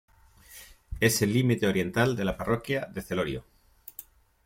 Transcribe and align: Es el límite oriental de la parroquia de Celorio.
Es 0.99 1.21
el 1.21 1.31
límite 1.31 1.67
oriental 1.67 2.15
de 2.15 2.25
la 2.25 2.35
parroquia 2.35 2.87
de 2.91 3.03
Celorio. 3.03 3.45